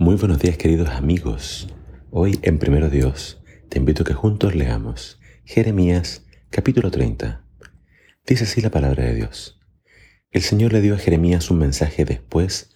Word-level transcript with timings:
Muy 0.00 0.14
buenos 0.14 0.38
días 0.38 0.56
queridos 0.56 0.90
amigos. 0.90 1.66
Hoy 2.12 2.38
en 2.42 2.60
Primero 2.60 2.88
Dios 2.88 3.42
te 3.68 3.80
invito 3.80 4.04
a 4.04 4.06
que 4.06 4.14
juntos 4.14 4.54
leamos 4.54 5.18
Jeremías 5.44 6.24
capítulo 6.50 6.92
30. 6.92 7.44
Dice 8.24 8.44
así 8.44 8.60
la 8.60 8.70
palabra 8.70 9.02
de 9.02 9.14
Dios. 9.14 9.60
El 10.30 10.42
Señor 10.42 10.72
le 10.72 10.82
dio 10.82 10.94
a 10.94 10.98
Jeremías 10.98 11.50
un 11.50 11.58
mensaje 11.58 12.04
después 12.04 12.70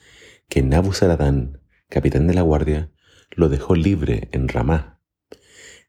que 0.49 0.63
Nabuzaradán, 0.63 1.61
capitán 1.89 2.27
de 2.27 2.35
la 2.35 2.43
guardia, 2.43 2.91
lo 3.31 3.49
dejó 3.49 3.77
libre 3.77 4.29
en 4.33 4.49
Ramá. 4.49 5.01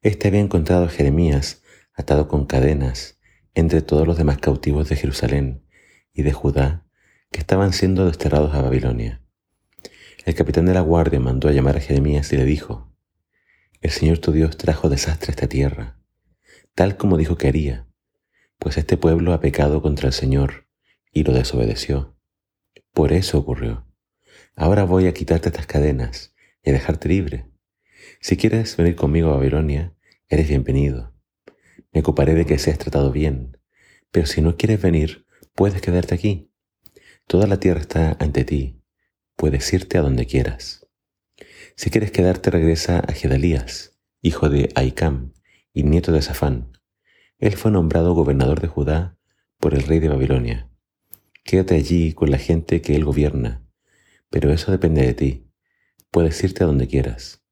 Este 0.04 0.28
había 0.28 0.40
encontrado 0.40 0.86
a 0.86 0.90
Jeremías 0.90 1.64
atado 1.96 2.28
con 2.28 2.46
cadenas 2.46 3.20
entre 3.56 3.82
todos 3.82 4.06
los 4.06 4.18
demás 4.18 4.38
cautivos 4.38 4.88
de 4.88 4.98
Jerusalén 4.98 5.66
y 6.14 6.22
de 6.22 6.32
Judá 6.32 6.86
que 7.32 7.40
estaban 7.40 7.74
siendo 7.74 8.06
desterrados 8.06 8.54
a 8.54 8.62
Babilonia. 8.62 9.23
El 10.26 10.36
capitán 10.36 10.66
de 10.66 10.74
la 10.74 10.80
guardia 10.80 11.20
mandó 11.20 11.50
a 11.50 11.52
llamar 11.52 11.76
a 11.76 11.82
Jeremías 11.82 12.32
y 12.32 12.38
le 12.38 12.46
dijo, 12.46 12.90
El 13.82 13.91
Señor 13.91 14.20
tu 14.20 14.32
Dios 14.32 14.55
trajo 14.55 14.88
desastre 14.88 15.32
a 15.32 15.34
esta 15.34 15.49
tierra, 15.49 15.99
tal 16.76 16.96
como 16.96 17.18
dijo 17.18 17.36
que 17.36 17.49
haría, 17.49 17.90
pues 18.58 18.77
este 18.77 18.96
pueblo 18.96 19.34
ha 19.34 19.41
pecado 19.41 19.82
contra 19.82 20.08
el 20.08 20.13
Señor 20.13 20.70
y 21.12 21.26
lo 21.26 21.34
desobedeció. 21.34 22.16
Por 22.94 23.12
eso 23.12 23.38
ocurrió. 23.38 23.86
Ahora 24.55 24.86
voy 24.86 25.08
a 25.08 25.13
quitarte 25.13 25.49
estas 25.49 25.68
cadenas 25.68 26.34
y 26.63 26.70
a 26.70 26.74
dejarte 26.74 27.10
libre. 27.10 27.52
Si 28.21 28.38
quieres 28.38 28.77
venir 28.77 28.96
conmigo 28.96 29.30
a 29.30 29.35
Babilonia, 29.35 29.94
eres 30.30 30.48
bienvenido. 30.48 31.13
Me 31.91 31.99
ocuparé 31.99 32.34
de 32.34 32.46
que 32.46 32.60
seas 32.60 32.77
tratado 32.77 33.12
bien, 33.12 33.58
pero 34.10 34.26
si 34.26 34.41
no 34.41 34.55
quieres 34.55 34.82
venir, 34.82 35.26
puedes 35.54 35.82
quedarte 35.82 36.16
aquí. 36.16 36.49
Toda 37.27 37.46
la 37.46 37.60
tierra 37.60 37.82
está 37.82 38.16
ante 38.21 38.46
ti 38.46 38.83
puedes 39.44 39.74
irte 39.74 39.98
a 39.98 40.02
donde 40.02 40.26
quieras. 40.26 40.88
Si 41.76 41.90
quieres 41.90 42.12
quedarte, 42.12 42.50
regresa 42.50 43.00
a 43.00 43.12
Gedalías, 43.12 44.00
hijo 44.22 44.48
de 44.48 44.70
Aicam 44.74 45.34
y 45.74 45.84
nieto 45.84 46.13
de 46.13 46.22
Safán. 46.22 46.80
Él 47.40 47.58
fue 47.58 47.70
nombrado 47.70 48.13
gobernador 48.13 48.62
de 48.62 48.70
Judá 48.70 49.18
por 49.60 49.74
el 49.74 49.84
rey 49.84 50.00
de 50.00 50.08
Babilonia. 50.08 50.72
Quédate 51.44 51.76
allí 51.76 52.13
con 52.13 52.32
la 52.32 52.38
gente 52.38 52.82
que 52.82 52.96
él 52.96 53.04
gobierna, 53.04 53.68
pero 54.30 54.50
eso 54.54 54.72
depende 54.72 55.05
de 55.05 55.13
ti. 55.13 55.52
Puedes 56.10 56.41
irte 56.41 56.63
a 56.63 56.68
donde 56.68 56.88
quieras. 56.88 57.44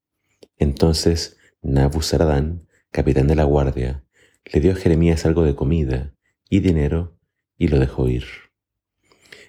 Entonces 0.55 1.36
Nabuzaradán, 1.61 2.70
capitán 2.92 3.28
de 3.28 3.36
la 3.36 3.44
guardia, 3.44 4.05
le 4.45 4.61
dio 4.61 4.72
a 4.72 4.76
Jeremías 4.76 5.26
algo 5.26 5.44
de 5.44 5.58
comida 5.58 6.16
y 6.50 6.61
dinero 6.61 7.20
y 7.58 7.67
lo 7.67 7.80
dejó 7.80 8.08
ir. 8.08 8.28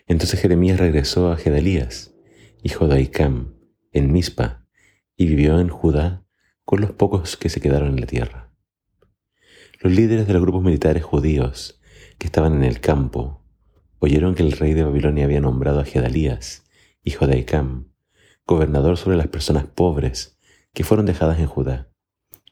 Entonces 0.09 0.41
Jeremías 0.41 0.81
regresó 0.81 1.31
a 1.31 1.37
Gedalías 1.37 2.12
hijo 2.65 2.87
de 2.87 2.95
Aicam, 2.95 3.55
en 3.91 4.13
Mispa, 4.13 4.69
y 5.17 5.27
vivió 5.27 5.59
en 5.59 5.69
Judá 5.69 6.25
con 6.65 6.81
los 6.81 6.93
pocos 6.93 7.37
que 7.37 7.49
se 7.49 7.61
quedaron 7.61 7.89
en 7.89 8.01
la 8.01 8.07
tierra. 8.07 8.53
Los 9.81 9.93
líderes 9.93 10.29
de 10.29 10.33
los 10.33 10.43
grupos 10.43 10.63
militares 10.63 11.03
judíos 11.03 11.81
que 12.19 12.29
estaban 12.29 12.55
en 12.55 12.63
el 12.63 12.81
campo 12.81 13.45
oyeron 13.99 14.37
que 14.37 14.45
el 14.45 14.53
rey 14.53 14.75
de 14.75 14.85
Babilonia 14.85 15.25
había 15.25 15.41
nombrado 15.41 15.81
a 15.81 15.85
Gedalías, 15.85 16.65
hijo 17.03 17.27
de 17.27 17.35
Aicam, 17.35 17.89
gobernador 18.47 18.97
sobre 18.97 19.17
las 19.17 19.27
personas 19.27 19.67
pobres 19.67 20.39
que 20.73 20.85
fueron 20.85 21.07
dejadas 21.07 21.41
en 21.41 21.47
Judá, 21.47 21.91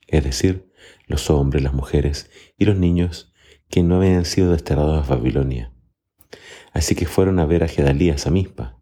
es 0.08 0.24
decir, 0.24 0.72
los 1.06 1.30
hombres, 1.30 1.62
las 1.62 1.72
mujeres 1.72 2.30
y 2.58 2.64
los 2.64 2.76
niños 2.76 3.32
que 3.68 3.84
no 3.84 3.96
habían 3.96 4.24
sido 4.24 4.50
desterrados 4.50 5.08
a 5.08 5.14
Babilonia. 5.14 5.72
Así 6.72 6.96
que 6.96 7.06
fueron 7.06 7.38
a 7.38 7.46
ver 7.46 7.62
a 7.62 7.68
Gedalías 7.68 8.26
a 8.26 8.32
Mispa 8.32 8.79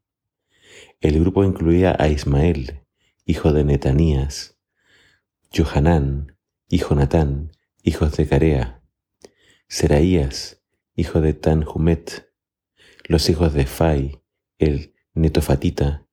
el 1.01 1.21
grupo 1.21 1.45
incluía 1.45 1.95
a 1.99 2.09
Ismael, 2.09 2.83
hijo 3.25 3.53
de 3.53 3.65
Netanías, 3.65 4.59
Johanán 5.55 6.37
y 6.69 6.79
Jonatán, 6.79 7.53
hijos 7.83 8.17
de 8.17 8.27
Carea, 8.27 8.83
Seraías, 9.69 10.63
hijo 10.97 11.21
de 11.21 11.35
Tanhumet, 11.35 12.33
los 13.05 13.31
hijos 13.31 13.55
de 13.55 13.67
Fai, 13.67 14.23
el 14.59 14.95
netofatita, 15.15 16.07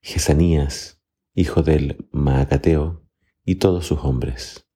Jesanías, 0.00 1.02
hijo 1.34 1.62
del 1.62 2.08
Maacateo, 2.10 3.04
y 3.44 3.56
todos 3.56 3.86
sus 3.86 3.98
hombres. 4.00 4.66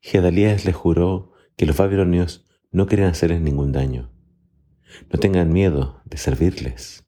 Gedalías 0.00 0.64
le 0.64 0.72
juró 0.72 1.32
que 1.56 1.66
los 1.66 1.76
babilonios 1.76 2.44
no 2.70 2.86
querían 2.86 3.10
hacerles 3.10 3.40
ningún 3.40 3.70
daño. 3.70 4.10
No 5.10 5.20
tengan 5.20 5.52
miedo 5.52 6.00
de 6.04 6.16
servirles. 6.16 7.06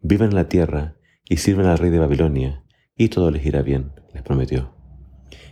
Vivan 0.00 0.30
en 0.30 0.36
la 0.36 0.48
tierra 0.48 0.96
y 1.28 1.38
sirvan 1.38 1.66
al 1.66 1.78
rey 1.78 1.90
de 1.90 1.98
Babilonia, 1.98 2.64
y 2.96 3.08
todo 3.08 3.30
les 3.30 3.44
irá 3.44 3.62
bien, 3.62 3.92
les 4.14 4.22
prometió. 4.22 4.74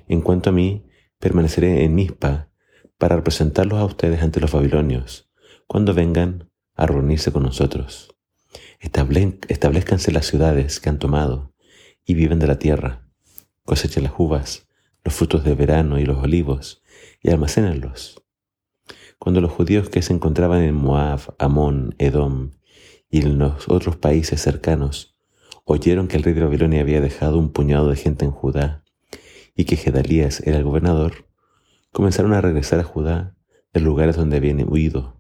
En 0.08 0.20
cuanto 0.20 0.50
a 0.50 0.52
mí, 0.52 0.86
permaneceré 1.18 1.84
en 1.84 1.94
Mispa 1.94 2.50
para 2.98 3.16
representarlos 3.16 3.78
a 3.78 3.84
ustedes 3.84 4.22
ante 4.22 4.40
los 4.40 4.52
babilonios, 4.52 5.30
cuando 5.66 5.94
vengan 5.94 6.50
a 6.74 6.86
reunirse 6.86 7.32
con 7.32 7.42
nosotros. 7.42 8.14
establezcanse 8.80 10.12
las 10.12 10.26
ciudades 10.26 10.80
que 10.80 10.88
han 10.88 10.98
tomado 10.98 11.54
y 12.04 12.14
viven 12.14 12.38
de 12.38 12.46
la 12.46 12.58
tierra. 12.58 13.08
Cosechen 13.64 14.04
las 14.04 14.12
uvas, 14.18 14.68
los 15.02 15.14
frutos 15.14 15.44
de 15.44 15.54
verano 15.54 15.98
y 15.98 16.04
los 16.04 16.22
olivos, 16.22 16.82
y 17.22 17.30
almacénenlos. 17.30 18.22
Cuando 19.18 19.40
los 19.40 19.52
judíos 19.52 19.88
que 19.88 20.02
se 20.02 20.12
encontraban 20.12 20.62
en 20.62 20.74
Moab, 20.74 21.34
Amón, 21.38 21.94
Edom 21.98 22.50
y 23.14 23.18
en 23.18 23.38
los 23.38 23.68
otros 23.68 23.94
países 23.94 24.42
cercanos 24.42 25.16
oyeron 25.64 26.08
que 26.08 26.16
el 26.16 26.24
rey 26.24 26.34
de 26.34 26.42
Babilonia 26.42 26.80
había 26.80 27.00
dejado 27.00 27.38
un 27.38 27.52
puñado 27.52 27.88
de 27.88 27.94
gente 27.94 28.24
en 28.24 28.32
Judá 28.32 28.82
y 29.54 29.66
que 29.66 29.76
Gedalías 29.76 30.40
era 30.40 30.56
el 30.56 30.64
gobernador, 30.64 31.28
comenzaron 31.92 32.32
a 32.32 32.40
regresar 32.40 32.80
a 32.80 32.82
Judá 32.82 33.36
de 33.72 33.80
lugares 33.80 34.16
donde 34.16 34.38
habían 34.38 34.68
huido. 34.68 35.16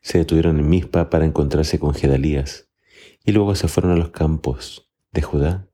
Se 0.00 0.18
detuvieron 0.18 0.58
en 0.58 0.68
Mizpa 0.68 1.08
para 1.08 1.24
encontrarse 1.24 1.78
con 1.78 1.94
Gedalías 1.94 2.68
y 3.24 3.30
luego 3.30 3.54
se 3.54 3.68
fueron 3.68 3.92
a 3.92 3.96
los 3.96 4.10
campos 4.10 4.90
de 5.12 5.22
Judá 5.22 5.68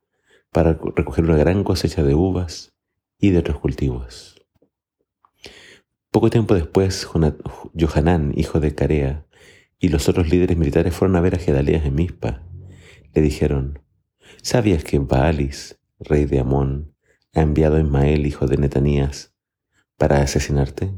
para 0.52 0.78
recoger 0.94 1.24
una 1.24 1.38
gran 1.38 1.64
cosecha 1.64 2.02
de 2.02 2.14
uvas 2.14 2.74
y 3.18 3.30
de 3.30 3.38
otros 3.38 3.60
cultivos. 3.60 4.44
Poco 6.10 6.28
tiempo 6.28 6.54
después, 6.54 7.06
Johanán, 7.06 8.34
hijo 8.36 8.60
de 8.60 8.74
Carea, 8.74 9.24
y 9.78 9.88
los 9.88 10.08
otros 10.08 10.28
líderes 10.28 10.56
militares 10.56 10.94
fueron 10.94 11.16
a 11.16 11.20
ver 11.20 11.34
a 11.34 11.38
Gedalías 11.38 11.84
en 11.84 11.94
Mizpa. 11.94 12.42
Le 13.14 13.22
dijeron, 13.22 13.80
¿sabías 14.42 14.84
que 14.84 14.98
Baalis, 14.98 15.78
rey 15.98 16.24
de 16.24 16.40
Amón, 16.40 16.94
ha 17.34 17.42
enviado 17.42 17.76
a 17.76 17.80
Ismael, 17.80 18.26
hijo 18.26 18.46
de 18.46 18.56
Netanías, 18.56 19.34
para 19.96 20.20
asesinarte? 20.20 20.92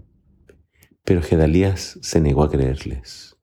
Pero 1.04 1.22
Gedalías 1.22 1.98
se 2.02 2.20
negó 2.20 2.42
a 2.42 2.50
creerles. 2.50 3.36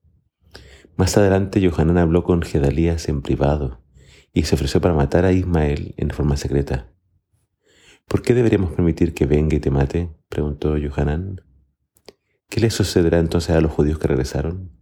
Más 0.96 1.16
adelante 1.16 1.66
Johanán 1.66 1.98
habló 1.98 2.24
con 2.24 2.42
Gedalías 2.42 3.08
en 3.08 3.22
privado 3.22 3.84
y 4.32 4.44
se 4.44 4.56
ofreció 4.56 4.80
para 4.80 4.94
matar 4.94 5.24
a 5.24 5.32
Ismael 5.32 5.94
en 5.96 6.10
forma 6.10 6.36
secreta. 6.36 6.92
¿Por 8.06 8.22
qué 8.22 8.34
deberíamos 8.34 8.72
permitir 8.72 9.14
que 9.14 9.26
venga 9.26 9.56
y 9.56 9.60
te 9.60 9.70
mate? 9.70 10.10
preguntó 10.28 10.74
Johanán. 10.80 11.42
¿Qué 12.48 12.60
le 12.60 12.70
sucederá 12.70 13.18
entonces 13.18 13.54
a 13.54 13.60
los 13.60 13.70
judíos 13.70 13.98
que 13.98 14.08
regresaron? 14.08 14.77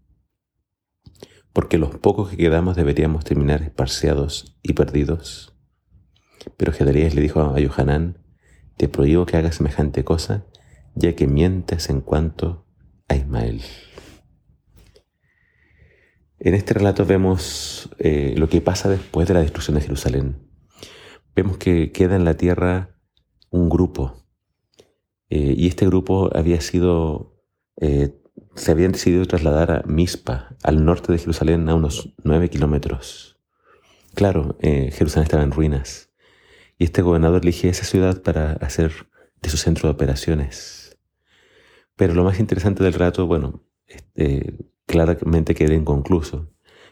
Porque 1.57 1.79
los 1.79 1.97
pocos 1.97 2.29
que 2.29 2.37
quedamos 2.37 2.77
deberíamos 2.77 3.25
terminar 3.25 3.63
esparciados 3.63 4.59
y 4.63 4.75
perdidos. 4.75 5.57
Pero 6.59 6.71
Gedalías 6.71 7.15
le 7.15 7.23
dijo 7.23 7.41
a 7.41 7.59
Yohanan, 7.59 8.19
te 8.77 8.91
prohíbo 8.91 9.25
que 9.25 9.39
hagas 9.39 9.55
semejante 9.55 10.05
cosa, 10.05 10.45
ya 10.95 11.17
que 11.17 11.27
mientes 11.27 11.89
en 11.89 12.03
cuanto 12.03 12.67
a 13.09 13.17
Ismael. 13.17 13.63
En 16.39 16.53
este 16.53 16.75
relato 16.75 17.07
vemos 17.07 17.89
eh, 18.01 18.35
lo 18.37 18.51
que 18.51 18.61
pasa 18.61 18.91
después 18.91 19.27
de 19.27 19.33
la 19.33 19.41
destrucción 19.41 19.77
de 19.77 19.81
Jerusalén. 19.81 20.51
Vemos 21.35 21.57
que 21.57 21.91
queda 21.91 22.17
en 22.17 22.27
la 22.27 22.37
tierra 22.37 23.01
un 23.49 23.71
grupo, 23.71 24.27
eh, 25.31 25.55
y 25.57 25.69
este 25.69 25.87
grupo 25.87 26.29
había 26.37 26.61
sido 26.61 27.41
eh, 27.81 28.11
se 28.57 28.71
habían 28.71 28.93
decidido 28.93 29.27
trasladar 29.27 29.71
a 29.71 29.83
Mispa, 29.87 30.57
al 30.63 30.85
norte 30.85 31.13
de 31.13 31.19
Jerusalén, 31.19 31.69
a 31.69 31.75
unos 31.75 32.15
nueve 32.25 32.49
kilómetros. 32.49 33.39
Claro, 34.15 34.57
eh, 34.61 34.91
Jerusalén 34.93 35.25
estaba 35.25 35.43
en 35.43 35.53
ruinas, 35.53 36.11
y 36.79 36.85
este 36.85 37.03
gobernador 37.03 37.43
elige 37.43 37.69
esa 37.69 37.85
ciudad 37.85 38.23
para 38.23 38.53
hacer 38.55 38.93
de 39.43 39.51
su 39.51 39.59
centro 39.59 39.89
de 39.89 39.95
operaciones. 39.95 40.99
Pero 41.97 42.15
lo 42.15 42.25
más 42.25 42.41
interesante 42.41 42.83
del 42.83 42.95
relato, 42.95 43.27
bueno, 43.27 43.63
este, 43.87 44.57
claramente 44.87 45.55
queda 45.55 45.75
inconcluso, 45.75 46.51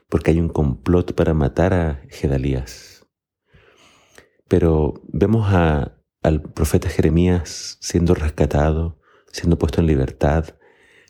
porque 0.08 0.30
hay 0.30 0.40
un 0.40 0.48
complot 0.48 1.14
para 1.14 1.34
matar 1.34 1.74
a 1.74 2.02
Gedalías. 2.08 3.06
Pero 4.48 5.02
vemos 5.08 5.50
al 5.50 6.42
profeta 6.42 6.88
Jeremías 6.88 7.78
siendo 7.80 8.14
rescatado, 8.14 9.00
siendo 9.32 9.58
puesto 9.58 9.80
en 9.80 9.86
libertad, 9.86 10.56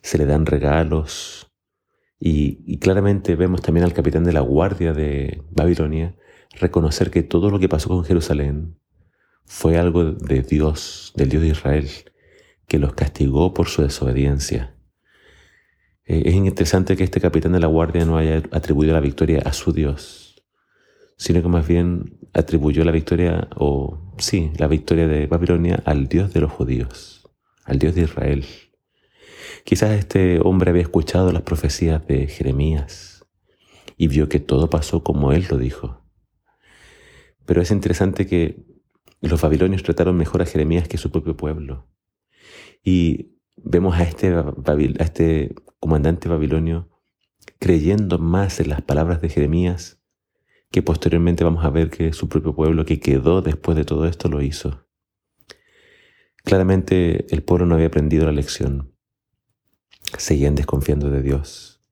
se 0.05 0.19
le 0.19 0.27
dan 0.27 0.45
regalos 0.45 1.51
y, 2.21 2.77
claramente 2.79 3.37
vemos 3.37 3.63
también 3.63 3.85
al 3.85 3.95
capitán 3.95 4.23
de 4.23 4.35
la 4.35 4.41
guardia 4.41 4.93
de 4.93 5.43
Babilonia 5.51 6.15
reconocer 6.61 7.11
que 7.11 7.23
todo 7.23 7.51
lo 7.51 7.59
que 7.59 7.71
pasó 7.71 7.89
con 7.89 8.05
Jerusalén 8.05 8.79
fue 9.47 9.79
algo 9.79 10.13
de 10.13 10.43
Dios, 10.43 11.15
del 11.17 11.31
Dios 11.31 11.43
de 11.43 11.49
Israel, 11.49 11.89
que 12.69 12.79
los 12.79 12.93
castigó 12.93 13.55
por 13.55 13.69
su 13.69 13.81
desobediencia. 13.81 14.77
Eh, 16.05 16.23
es 16.27 16.35
interesante 16.35 16.97
que 16.99 17.05
este 17.05 17.21
capitán 17.21 17.53
de 17.53 17.61
la 17.61 17.67
guardia 17.67 18.05
no 18.05 18.19
haya 18.19 18.43
atribuido 18.53 18.93
la 18.93 19.01
victoria 19.01 19.41
a 19.45 19.55
su 19.55 19.73
Dios, 19.73 20.45
sino 21.17 21.41
que 21.41 21.49
más 21.49 21.67
bien 21.67 22.19
atribuyó 22.35 22.85
la 22.85 22.93
victoria, 22.93 23.49
o 23.57 24.15
sí, 24.19 24.53
la 24.59 24.67
victoria 24.67 25.09
de 25.09 25.27
Babilonia 25.27 25.83
al 25.87 26.09
Dios 26.09 26.35
de 26.35 26.43
los 26.43 26.53
judíos, 26.53 27.27
al 27.65 27.79
Dios 27.79 27.95
de 27.95 28.03
Israel. 28.03 28.45
Quizás 29.65 29.93
este 29.93 30.41
hombre 30.41 30.71
había 30.71 30.83
escuchado 30.83 31.33
las 31.33 31.43
profecías 31.43 32.07
de 32.07 32.27
Jeremías 32.27 33.27
y 33.97 34.09
vio 34.09 34.29
que 34.29 34.41
todo 34.41 34.71
pasó 34.71 35.03
como 35.03 35.33
él 35.33 35.47
lo 35.51 35.59
dijo. 35.59 36.05
Pero 37.47 37.63
es 37.63 37.71
interesante 37.71 38.27
que 38.27 38.65
los 39.21 39.41
babilonios 39.41 39.83
trataron 39.83 40.17
mejor 40.17 40.43
a 40.43 40.47
Jeremías 40.47 40.89
que 40.89 40.99
su 40.99 41.11
propio 41.11 41.37
pueblo. 41.37 41.89
Y 42.83 43.39
vemos 43.57 43.97
a 43.97 44.03
este, 44.03 44.35
a 44.35 45.05
este 45.05 45.55
comandante 45.81 46.29
babilonio 46.29 46.91
creyendo 47.59 48.19
más 48.19 48.61
en 48.61 48.69
las 48.69 48.83
palabras 48.83 49.21
de 49.21 49.29
Jeremías 49.29 50.01
que 50.71 50.83
posteriormente 50.83 51.45
vamos 51.45 51.65
a 51.65 51.71
ver 51.71 51.89
que 51.89 52.13
su 52.13 52.29
propio 52.29 52.55
pueblo 52.55 52.85
que 52.85 52.99
quedó 52.99 53.43
después 53.43 53.77
de 53.77 53.85
todo 53.85 54.07
esto 54.07 54.29
lo 54.29 54.43
hizo. 54.43 54.89
Claramente 56.43 57.33
el 57.33 57.43
pueblo 57.43 57.65
no 57.65 57.77
había 57.77 57.87
aprendido 57.87 58.27
la 58.27 58.33
lección. 58.33 58.94
Seguían 60.19 60.55
desconfiando 60.55 61.11
de 61.11 61.23
Dios. 61.23 61.83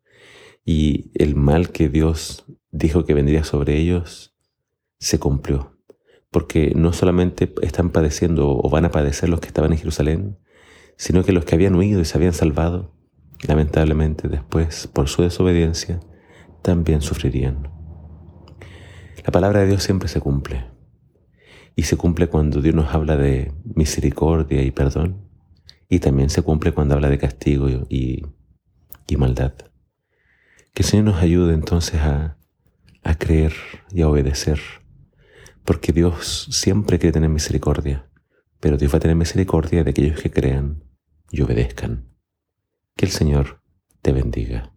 Y 0.64 1.10
el 1.14 1.34
mal 1.34 1.70
que 1.70 1.88
Dios 1.88 2.44
dijo 2.70 3.04
que 3.04 3.14
vendría 3.14 3.44
sobre 3.44 3.76
ellos 3.76 4.34
se 4.98 5.19
cumplió. 5.19 5.78
Porque 6.30 6.72
no 6.74 6.92
solamente 6.92 7.52
están 7.62 7.90
padeciendo 7.90 8.50
o 8.50 8.70
van 8.70 8.84
a 8.84 8.90
padecer 8.90 9.28
los 9.28 9.40
que 9.40 9.48
estaban 9.48 9.72
en 9.72 9.78
Jerusalén, 9.78 10.38
sino 10.96 11.24
que 11.24 11.32
los 11.32 11.44
que 11.44 11.54
habían 11.54 11.74
huido 11.74 12.00
y 12.00 12.04
se 12.04 12.16
habían 12.16 12.32
salvado, 12.32 12.94
lamentablemente 13.46 14.28
después, 14.28 14.86
por 14.86 15.08
su 15.08 15.22
desobediencia, 15.22 16.00
también 16.62 17.02
sufrirían. 17.02 17.70
La 19.24 19.30
palabra 19.30 19.60
de 19.60 19.66
Dios 19.66 19.82
siempre 19.82 20.08
se 20.08 20.20
cumple. 20.20 20.64
Y 21.74 21.84
se 21.84 21.96
cumple 21.96 22.28
cuando 22.28 22.60
Dios 22.60 22.74
nos 22.74 22.94
habla 22.94 23.16
de 23.16 23.52
misericordia 23.64 24.62
y 24.62 24.70
perdón. 24.70 25.31
Y 25.93 26.00
también 26.00 26.31
se 26.31 26.41
cumple 26.41 26.73
cuando 26.73 26.94
habla 26.94 27.11
de 27.11 27.19
castigo 27.19 27.69
y, 27.69 28.27
y 29.06 29.17
maldad. 29.19 29.53
Que 30.73 30.83
el 30.83 30.89
Señor 30.89 31.05
nos 31.05 31.23
ayude 31.23 31.53
entonces 31.53 32.00
a, 32.00 32.39
a 33.03 33.15
creer 33.19 33.53
y 33.91 34.00
a 34.00 34.09
obedecer. 34.09 34.59
Porque 35.67 35.93
Dios 35.93 36.49
siempre 36.50 36.99
quiere 36.99 37.12
tener 37.12 37.29
misericordia. 37.29 38.09
Pero 38.59 38.79
Dios 38.79 38.91
va 38.91 38.97
a 38.97 39.00
tener 39.00 39.19
misericordia 39.19 39.85
de 39.85 39.91
aquellos 39.91 40.19
que 40.19 40.31
crean 40.31 40.83
y 41.31 41.43
obedezcan. 41.43 42.09
Que 42.97 43.05
el 43.05 43.12
Señor 43.12 43.61
te 44.00 44.12
bendiga. 44.12 44.73